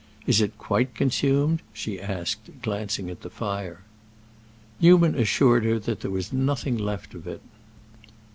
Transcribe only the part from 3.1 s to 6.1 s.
at the fire. Newman assured her that there